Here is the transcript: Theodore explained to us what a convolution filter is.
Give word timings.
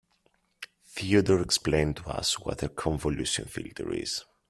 Theodore 0.87 1.41
explained 1.43 1.97
to 1.97 2.09
us 2.09 2.39
what 2.39 2.63
a 2.63 2.69
convolution 2.69 3.45
filter 3.45 3.93
is. 3.93 4.23